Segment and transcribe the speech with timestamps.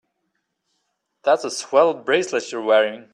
[1.23, 3.09] That's a swell bracelet you're wearing.